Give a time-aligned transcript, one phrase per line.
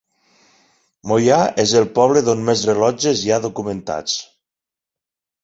[1.11, 4.19] Moià és el poble d'on més rellotges hi ha documentats.